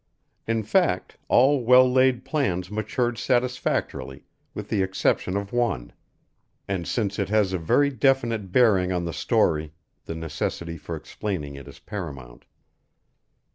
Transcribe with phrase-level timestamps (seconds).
[0.47, 4.23] In fact, all well laid plans matured satisfactorily
[4.55, 5.93] with the exception of one,
[6.67, 9.73] and since it has a very definite bearing on the story,
[10.05, 12.45] the necessity for explaining it is paramount.